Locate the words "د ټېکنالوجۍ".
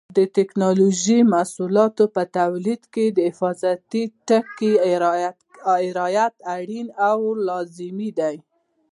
0.17-1.19